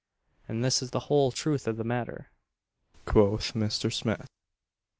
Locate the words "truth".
1.31-1.67